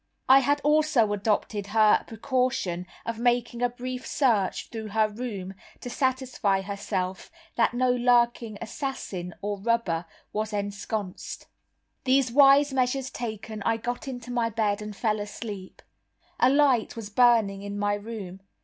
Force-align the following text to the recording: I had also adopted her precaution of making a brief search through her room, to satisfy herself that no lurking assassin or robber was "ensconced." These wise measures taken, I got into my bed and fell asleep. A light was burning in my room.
I 0.27 0.39
had 0.39 0.61
also 0.61 1.13
adopted 1.13 1.67
her 1.77 2.03
precaution 2.07 2.87
of 3.05 3.19
making 3.19 3.61
a 3.61 3.69
brief 3.69 4.07
search 4.07 4.69
through 4.71 4.87
her 4.87 5.07
room, 5.07 5.53
to 5.79 5.91
satisfy 5.91 6.61
herself 6.61 7.29
that 7.53 7.75
no 7.75 7.91
lurking 7.91 8.57
assassin 8.63 9.35
or 9.43 9.59
robber 9.59 10.05
was 10.33 10.53
"ensconced." 10.53 11.45
These 12.05 12.31
wise 12.31 12.73
measures 12.73 13.11
taken, 13.11 13.61
I 13.61 13.77
got 13.77 14.07
into 14.07 14.31
my 14.31 14.49
bed 14.49 14.81
and 14.81 14.95
fell 14.95 15.19
asleep. 15.19 15.83
A 16.39 16.49
light 16.49 16.95
was 16.95 17.11
burning 17.11 17.61
in 17.61 17.77
my 17.77 17.93
room. 17.93 18.41